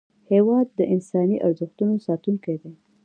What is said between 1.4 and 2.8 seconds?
ارزښتونو ساتونکی دی.